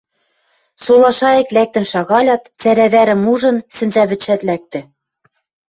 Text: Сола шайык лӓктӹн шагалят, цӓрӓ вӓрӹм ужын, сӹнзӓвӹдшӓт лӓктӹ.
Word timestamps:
Сола 0.83 1.11
шайык 1.19 1.47
лӓктӹн 1.55 1.85
шагалят, 1.93 2.43
цӓрӓ 2.61 2.87
вӓрӹм 2.93 3.21
ужын, 3.33 3.57
сӹнзӓвӹдшӓт 3.75 4.41
лӓктӹ. 4.47 4.79